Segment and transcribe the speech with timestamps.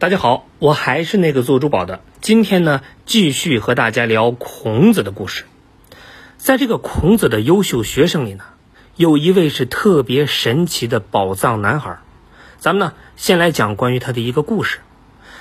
[0.00, 2.00] 大家好，我还是那个做珠宝的。
[2.22, 5.44] 今天呢，继续和大家聊孔子的故事。
[6.38, 8.44] 在这个孔子的优秀学生里呢，
[8.96, 11.98] 有一位是特别神奇的宝藏男孩。
[12.56, 14.78] 咱们呢，先来讲关于他的一个故事。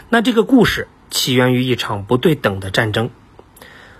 [0.10, 3.12] 那这个故事起源于一场不对等的战争。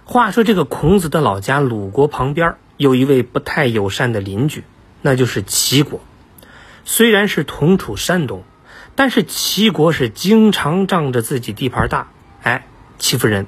[0.04, 4.66] 话说，这个孔子的老家鲁国旁边有一位不太友善的邻居，
[5.02, 6.02] 那就是齐国。
[6.84, 8.44] 虽然是同处山东。
[9.00, 12.10] 但是齐国是经常仗着自己地盘大，
[12.44, 12.68] 哎，
[12.98, 13.48] 欺负人。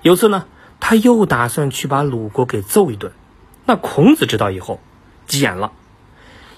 [0.00, 0.44] 有次呢，
[0.78, 3.10] 他又打算去把鲁国给揍一顿。
[3.66, 4.78] 那孔子知道以后，
[5.26, 5.72] 急眼了，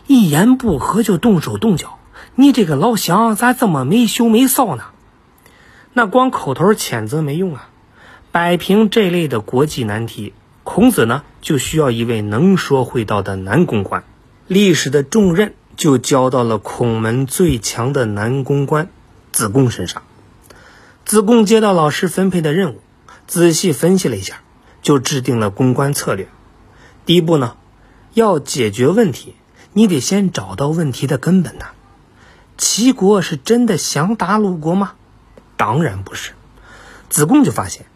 [0.06, 1.98] 一言不合就动手动脚。
[2.34, 4.84] 你这个老乡咋这么没羞没臊呢？
[5.94, 7.70] 那光口头谴责没用啊，
[8.30, 14.04] 摆平这类的国际难题，孔子呢就需要一位能说会道的男公关。
[14.46, 15.54] 历史的重任。
[15.76, 18.90] 就交到了孔门最强的男公关
[19.32, 20.02] 子贡身上。
[21.04, 22.80] 子贡接到老师分配的任务，
[23.26, 24.40] 仔细分析了一下，
[24.82, 26.28] 就制定了公关策略。
[27.06, 27.56] 第一步呢，
[28.14, 29.34] 要解决问题，
[29.72, 31.70] 你得先找到问题的根本呐。
[32.56, 34.92] 齐国是真的想打鲁国吗？
[35.56, 36.32] 当然不是。
[37.08, 37.86] 子贡就发现，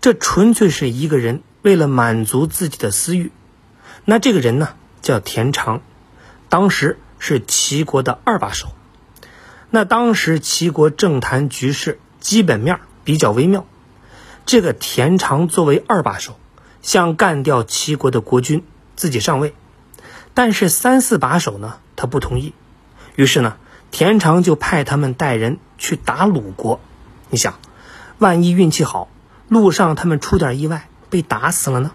[0.00, 3.32] 这纯粹是一个人为了满足自己的私欲。
[4.04, 5.80] 那这个人呢，叫田常，
[6.48, 6.98] 当时。
[7.24, 8.72] 是齐国的二把手。
[9.70, 13.64] 那当时齐国政坛局势基本面比较微妙，
[14.44, 16.36] 这个田常作为二把手，
[16.82, 18.64] 想干掉齐国的国君，
[18.96, 19.54] 自己上位。
[20.34, 22.54] 但是三四把手呢，他不同意。
[23.14, 23.56] 于是呢，
[23.92, 26.80] 田常就派他们带人去打鲁国。
[27.30, 27.60] 你想，
[28.18, 29.08] 万一运气好，
[29.46, 31.92] 路上他们出点意外被打死了呢？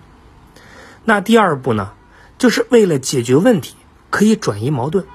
[1.03, 1.92] 那第二步呢，
[2.38, 3.75] 就是为了解决问题，
[4.09, 5.05] 可以转移矛盾。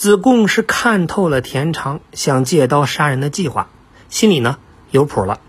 [0.00, 3.68] 子贡是看透了田常想借刀杀人的计划，
[4.08, 4.56] 心里呢
[4.90, 5.40] 有谱了，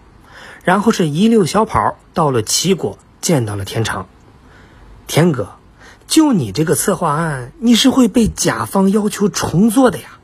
[0.65, 4.09] 然后是一溜小跑到了齐国，见到了田常。
[5.07, 5.53] 田哥，
[6.05, 10.19] 就你这个策划案，你是会被甲方要求重做的呀。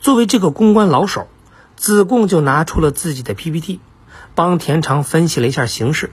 [0.00, 1.28] 作为这个公关老手，
[1.76, 3.78] 子贡就拿出了自己的 PPT，
[4.34, 6.10] 帮田常分析了一下形势。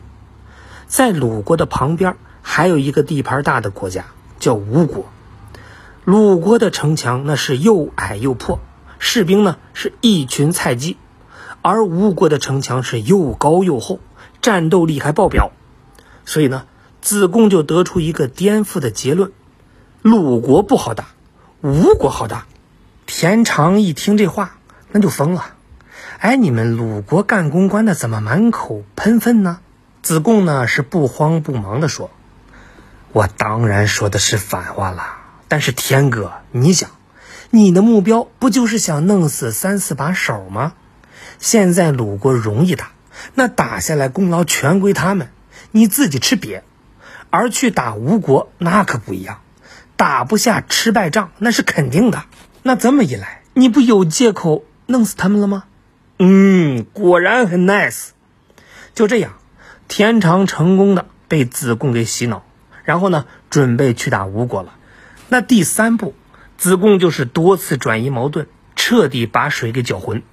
[0.85, 4.05] 在鲁国的旁边，还有一个地盘大的国家，
[4.39, 5.09] 叫吴国。
[6.11, 8.59] 鲁国的城墙那是又矮又破，
[8.97, 10.97] 士兵呢是一群菜鸡，
[11.61, 13.99] 而吴国的城墙是又高又厚，
[14.41, 15.51] 战斗力还爆表。
[16.25, 16.65] 所以呢，
[16.99, 19.31] 子贡就得出一个颠覆的结论：
[20.01, 21.09] 鲁国不好打，
[21.61, 22.47] 吴国好打。
[23.05, 24.57] 田常一听这话，
[24.91, 25.45] 那就疯了。
[26.17, 29.59] 哎，你们鲁国干公关的怎么满口喷粪呢？
[30.01, 32.09] 子贡呢是不慌不忙的说
[33.13, 35.17] ：“我当然说的是反话了。”
[35.49, 36.91] 但是天哥，你想，
[37.49, 40.73] 你的目标不就是想弄死三四把手吗？
[41.39, 42.91] 现在鲁国容易打，
[43.33, 45.29] 那打下来功劳全归他们，
[45.71, 46.61] 你自己吃瘪。
[47.31, 49.41] 而去打吴国那可不一样，
[49.95, 52.23] 打不下吃败仗那是肯定的。
[52.63, 55.65] 那这么一来，你不有借口弄死他们了吗？
[56.17, 58.09] 嗯，果然很 nice。
[58.93, 59.33] 就这样，
[59.87, 62.43] 田常成功的被子贡给洗脑，
[62.83, 64.73] 然后呢，准备去打吴国了。
[65.31, 66.15] 那第三步，
[66.57, 70.23] 子贡就是多次转移矛盾，彻底把水给搅浑。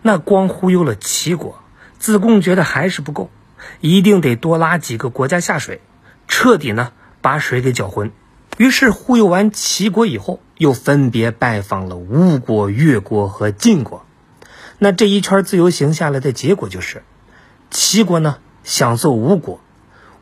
[0.00, 1.60] 那光忽悠了齐国，
[1.98, 3.30] 子贡觉得还是不够，
[3.80, 5.82] 一定得多拉几个国家下水，
[6.26, 8.12] 彻底呢把水给搅浑。
[8.56, 14.06] 于是忽悠完齐国以后，又分别拜访了吴国、越国和晋国。
[14.78, 17.02] 那这一圈自由行下来的结果就是，
[17.70, 19.60] 齐国呢想揍吴国，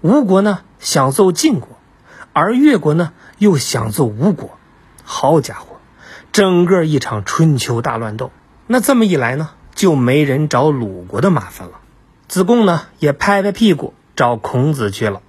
[0.01, 1.69] 吴国呢想揍晋国。
[2.33, 3.13] 而越国呢，
[3.43, 4.57] 又想做吴国，
[5.03, 5.81] 好家伙，
[6.31, 8.31] 整个一场春秋大乱斗。
[8.69, 11.81] 那这么一来呢，就没人找鲁国的麻烦了。
[12.29, 15.23] 子贡呢，也拍拍屁股找孔子去了。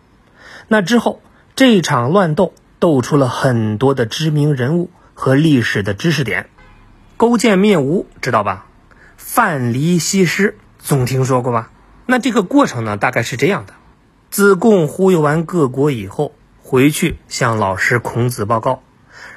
[0.67, 1.21] 那之后，
[1.55, 6.51] 这场乱斗斗出了很多的知名人物和历史的知识点。
[7.17, 8.67] 勾践灭吴，知道吧？
[9.17, 11.71] 范蠡西施，总听说过吧？
[12.05, 13.73] 那这个过程呢，大概是这样的：
[14.29, 16.31] 子贡忽悠完各国以后。
[16.65, 18.81] 回去向老师孔子报告，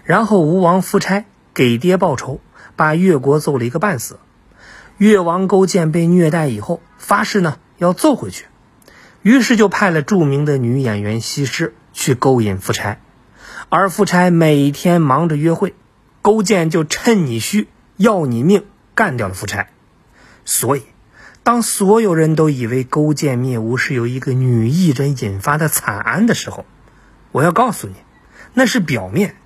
[0.04, 2.40] 然后吴王夫差给爹报仇，
[2.76, 4.18] 把越国揍了一个半死。
[4.96, 8.46] 越王勾践被虐待以后，发誓呢要揍回去，
[9.22, 12.98] 于是就派了著名的女演员西施去勾引夫差，
[13.68, 15.74] 而夫差每天忙着约会，
[16.22, 18.64] 勾践就趁你虚要你命，
[18.94, 19.66] 干掉了夫差。
[20.44, 20.84] 所以，
[21.42, 26.64] 当所有人都以为勾践灭吴是由一个女艺人引发的惨案的时候，
[27.36, 27.96] 我要告诉你，
[28.54, 29.36] 那是表面，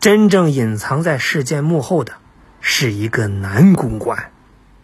[0.00, 2.14] 真正隐藏在事件幕后的，
[2.62, 4.32] 是一个男公关。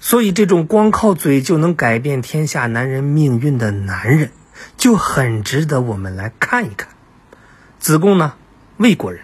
[0.01, 4.33] 所以，这种光靠嘴就能改变天下男人命运的男人，
[4.77, 6.91] 就很值得我们来看一看。
[7.79, 8.35] 子贡呢，
[8.77, 9.23] 魏国人，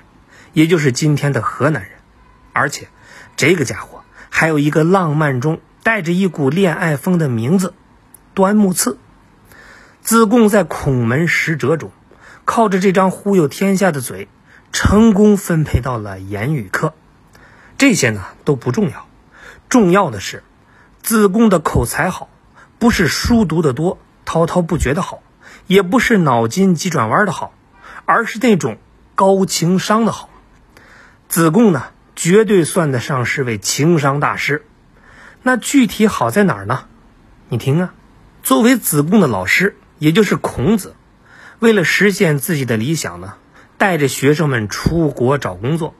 [0.54, 1.92] 也就是今天的河南人，
[2.54, 2.88] 而且
[3.36, 7.74] 这个家伙还有一个浪漫中带着一股恋爱风的名字——
[8.32, 8.96] 端木赐。
[10.00, 11.92] 子贡在孔门十哲中，
[12.48, 14.26] 靠着这张忽悠天下的嘴，
[14.72, 16.94] 成功分配到了言语课。
[17.76, 19.06] 这些呢都不重要，
[19.68, 20.42] 重要的是。
[21.02, 22.30] 子贡的口才好，
[22.78, 25.22] 不是书读得多、滔滔不绝的好，
[25.66, 27.52] 也不是脑筋急转弯的好，
[28.06, 28.78] 而是那种
[29.14, 30.30] 高情商的好。
[31.28, 34.64] 子贡呢，绝对算得上是位情商大师。
[35.42, 36.86] 那具体好在哪儿呢？
[37.50, 37.92] 你听啊，
[38.42, 40.94] 作为子贡的老师，也就是孔子，
[41.58, 43.34] 为了实现自己的理想呢，
[43.76, 45.94] 带着学生们出国找工作。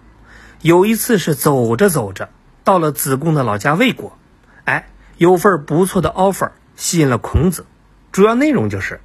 [0.61, 2.31] 有一次是走着走着，
[2.65, 4.19] 到了子贡的老家魏国，
[4.65, 4.89] 哎。
[5.17, 7.67] 有份不错的 offer 吸引了孔子，
[8.13, 9.01] 主要内容就是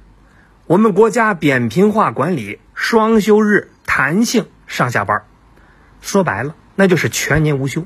[0.68, 5.24] 我们国家扁平化管理，双休日弹性上下班，
[6.00, 7.84] 说白了那就是全年无休。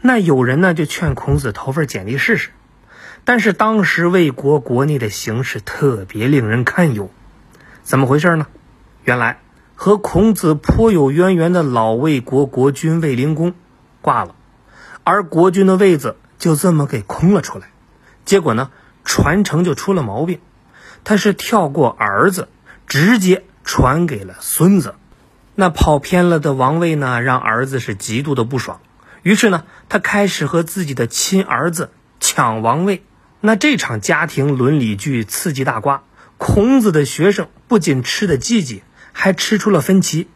[0.00, 2.50] 那有人呢就劝孔子投份简历试试，
[3.24, 7.10] 但是当时魏国国内的形势特别令人堪忧，
[7.82, 8.46] 怎么回事呢？
[9.04, 9.40] 原来
[9.74, 13.54] 和孔子颇有渊源的老魏国国君卫灵公
[14.00, 14.34] 挂了，
[15.04, 16.16] 而国君的位子。
[16.38, 17.66] 就这么给空了出来，
[18.24, 18.70] 结果呢，
[19.04, 20.40] 传承就出了毛病。
[21.04, 22.48] 他是跳过儿子，
[22.86, 24.94] 直接传给了孙子。
[25.54, 28.80] 那跑偏了的王位呢，让儿子是极度的不爽。
[29.22, 31.90] 于是呢，他开始和自己的亲儿子
[32.20, 33.04] 抢王位。
[33.42, 36.04] 那这场家庭伦理剧刺激大瓜，
[36.40, 38.82] 孔子的学生不仅吃的积极，
[39.12, 40.26] 还吃出了分歧。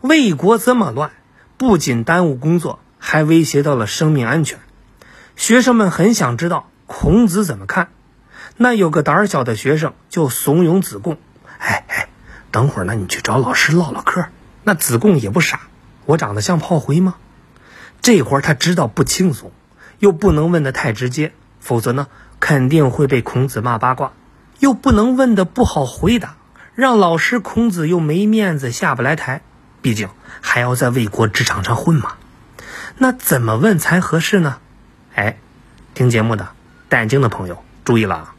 [0.00, 1.12] 魏国这么乱，
[1.56, 4.58] 不仅耽误工作，还威胁到了生命安全。
[5.36, 7.90] 学生们很想知道孔子怎么看，
[8.56, 11.18] 那有个胆小的学生就怂恿子贡
[11.60, 12.08] ：“哎哎，
[12.50, 14.26] 等会儿呢，你去找老师唠唠嗑。”
[14.64, 15.60] 那子贡也不傻，
[16.04, 17.14] 我长得像炮灰吗？
[18.00, 19.52] 这会他知道不轻松，
[20.00, 22.08] 又不能问的太直接，否则呢
[22.40, 24.14] 肯定会被孔子骂八卦；
[24.62, 26.36] 又不能问的不好回答，
[26.76, 29.42] 让老师孔子又没面子下不来台。
[29.80, 30.08] 毕竟
[30.40, 32.12] 还要在魏国职场上混嘛。
[32.96, 34.60] 那怎么问才合适呢？
[35.16, 35.36] 哎，
[35.94, 36.50] 听节目的
[36.88, 38.34] 戴眼镜的朋友注意了啊！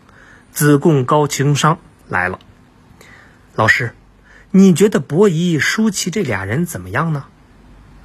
[0.54, 1.78] 子贡高情商
[2.08, 2.40] 来了。
[3.56, 3.94] 老师，
[4.50, 7.26] 你觉得伯夷、叔齐这俩人怎么样呢？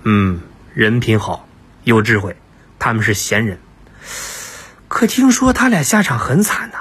[0.03, 0.41] 嗯，
[0.75, 1.47] 人品好，
[1.85, 2.37] 有智慧，
[2.81, 3.61] 他们是贤人。
[4.89, 6.78] 可听说他俩下场很惨呐，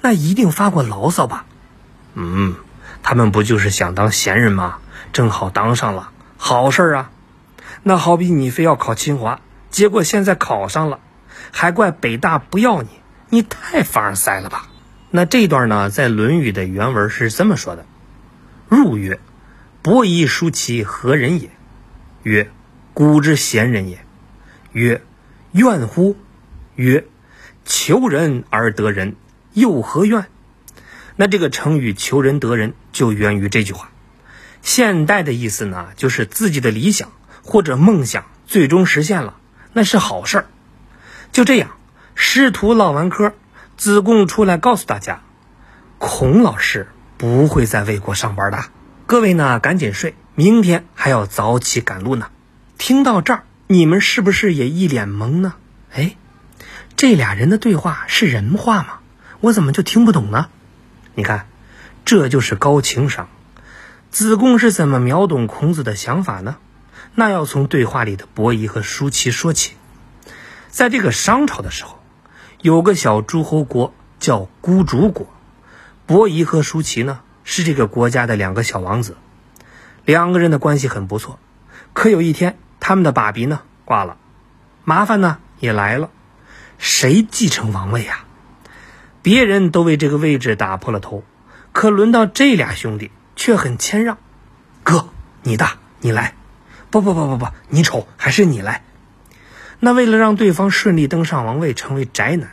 [0.00, 1.44] 那一定发过牢骚吧？
[2.14, 2.54] 嗯，
[3.02, 4.78] 他们不就是想当闲人吗？
[5.12, 7.10] 正好当上了，好事儿啊！
[7.82, 11.00] 那好比你非要考清华，结果现在考上了。
[11.52, 12.88] 还怪北大不要你，
[13.28, 14.68] 你太凡尔赛了吧？
[15.10, 17.84] 那这段呢，在《论语》的原文是这么说的
[18.68, 19.18] ：“入曰，
[19.82, 21.50] 伯夷、叔齐何人也？
[22.22, 22.50] 曰，
[22.94, 23.98] 古之贤人也。
[24.72, 25.02] 曰，
[25.52, 26.16] 怨乎？
[26.76, 27.04] 曰，
[27.64, 29.16] 求人而得人，
[29.60, 30.26] 又何怨？”
[31.14, 33.90] 那这个成语“求人得人”就源于这句话。
[34.62, 37.12] 现代的意思呢，就是自己的理想
[37.42, 39.36] 或者梦想最终实现了，
[39.72, 40.46] 那是好事儿。
[41.32, 41.70] 就这样，
[42.14, 43.32] 师徒唠完嗑，
[43.76, 45.22] 子贡出来告诉大家，
[45.98, 48.64] 孔老师不会在魏国上班的。
[49.06, 52.28] 各位呢，赶紧睡，明天还要早起赶路呢。
[52.78, 55.54] 听到这儿，你们是不是也一脸懵呢？
[55.92, 56.16] 哎，
[56.96, 58.99] 这俩人的对话是人话吗？
[59.40, 60.48] 我怎么就听不懂呢？
[61.14, 61.48] 你看，
[62.04, 63.28] 这就是高情商。
[64.10, 66.56] 子贡是怎么秒懂孔子的想法呢？
[67.14, 69.76] 那要从对话里的伯夷和叔齐说起。
[70.68, 71.98] 在这个商朝的时候，
[72.60, 75.26] 有个小诸侯国叫孤竹国，
[76.06, 79.16] 伯夷和叔齐呢是这个国家的两个小王子，
[80.04, 81.38] 两个人的关系很不错。
[81.92, 84.18] 可有一天，他们的爸比呢挂了，
[84.84, 86.10] 麻烦呢也来了，
[86.78, 88.24] 谁继承王位呀？
[89.22, 91.24] 别人都为这个位置打破了头，
[91.72, 94.18] 可轮到这俩兄弟却很谦让，
[94.82, 95.08] 哥
[95.42, 96.34] 你大你来，
[96.90, 98.82] 不不不不不，你丑还是你来。
[99.78, 102.52] 那为了让对方顺利登上王位，成为宅男，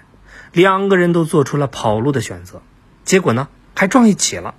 [0.51, 2.61] 两个人都做出了跑路的选择，
[3.03, 4.55] 结果呢还撞一起了。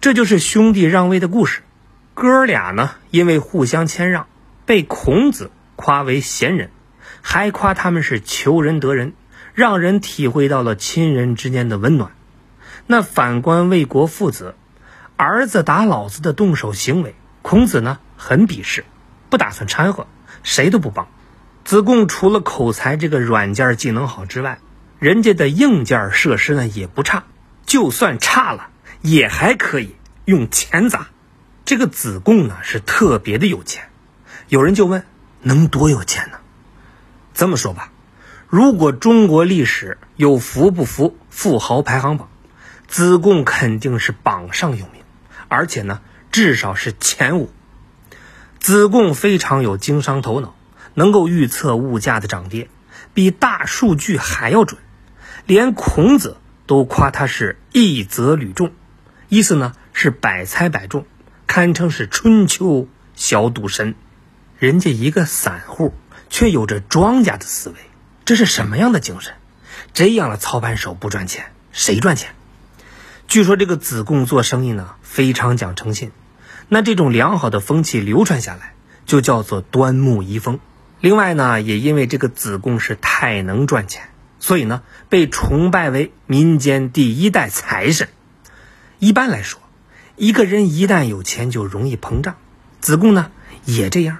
[0.00, 1.62] 这就是兄弟让位的故事。
[2.14, 4.26] 哥俩呢因为互相谦让，
[4.66, 6.70] 被孔子夸为贤人，
[7.22, 9.12] 还夸他们是求人得人，
[9.60, 12.12] 让人体会到了亲人之间的温暖。
[12.86, 14.54] 那反观魏国父子，
[15.18, 18.86] 儿子打老子的动手行为，孔子呢很鄙视，
[19.28, 20.06] 不打算掺和，
[20.42, 21.08] 谁都不帮。
[21.62, 24.60] 子贡除了口才这个软件技能好之外，
[24.98, 27.24] 人家的硬件设施呢也不差，
[27.66, 28.70] 就算差了
[29.02, 31.08] 也还可以用钱砸。
[31.66, 33.90] 这个子贡呢是特别的有钱。
[34.48, 35.04] 有人就问，
[35.42, 36.38] 能多有钱呢？
[37.34, 37.92] 这么说吧，
[38.50, 42.28] 如果中国历史有服不服富豪排行榜，
[42.86, 45.02] 子贡肯定是榜上有名，
[45.48, 47.50] 而且呢至少是前五。
[48.58, 50.54] 子贡非常有经商头脑。
[50.92, 52.68] 能够预测物价的涨跌，
[53.14, 54.80] 比大数据还要准，
[55.46, 58.72] 连孔子都夸他是一则屡中，
[59.28, 61.06] 意思呢是百猜百中，
[61.46, 63.94] 堪称是春秋小赌神。
[64.58, 65.94] 人家一个散户
[66.28, 67.76] 却有着庄家的思维，
[68.30, 69.34] 这是什么样的精神？
[69.92, 72.36] 这样的操盘手不赚钱，谁赚钱？
[73.26, 76.12] 据说这个子贡做生意呢非常讲诚信，
[76.68, 80.60] 那这种良好的风气流传下来，就叫做端木遗风。
[81.00, 88.10] 另外呢，也因为这个子贡是太能赚钱，所以呢被崇拜为民间第一代财神。
[89.00, 89.60] 一般来说，
[90.14, 92.36] 一个人一旦有钱就容易膨胀，
[92.80, 93.32] 子贡呢
[93.64, 94.18] 也这样，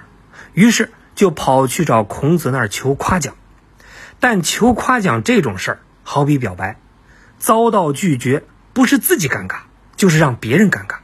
[0.53, 3.35] 于是就跑去找孔子那儿求夸奖。
[4.21, 6.79] 但求夸奖这种事儿，好比表白，
[7.39, 9.61] 遭到拒绝，不是自己尴尬，
[9.97, 10.97] 就是让别人尴尬。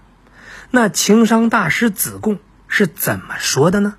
[0.72, 3.96] 那情商大师子贡是怎么说的呢？